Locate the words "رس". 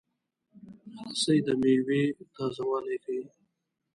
1.05-1.23